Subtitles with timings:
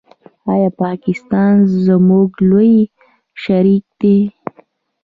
[0.51, 1.53] آیا پاکستان
[1.85, 2.73] زموږ لوی
[3.43, 4.17] شریک دی؟